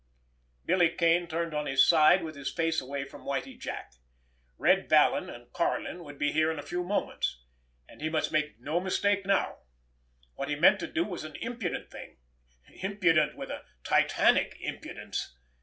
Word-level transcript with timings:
Billy 0.65 0.89
Kane 0.89 1.27
turned 1.27 1.53
on 1.53 1.67
his 1.67 1.87
side, 1.87 2.23
with 2.23 2.33
his 2.35 2.51
face 2.51 2.81
away 2.81 3.05
from 3.05 3.23
Whitie 3.23 3.55
Jack. 3.59 3.93
Red 4.57 4.89
Vallon 4.89 5.29
and 5.29 5.53
Karlin 5.53 6.03
would 6.03 6.17
be 6.17 6.31
here 6.31 6.51
in 6.51 6.57
a 6.57 6.63
few 6.63 6.83
moments—and 6.83 8.01
he 8.01 8.09
must 8.09 8.31
make 8.31 8.59
no 8.59 8.79
mistake 8.79 9.27
now. 9.27 9.59
What 10.33 10.49
he 10.49 10.55
meant 10.55 10.79
to 10.79 10.87
do 10.87 11.03
was 11.05 11.23
an 11.23 11.35
impudent 11.35 11.91
thing—impudent 11.91 13.37
with 13.37 13.51
a 13.51 13.63
Titanic 13.83 14.57
impudence. 14.59 15.37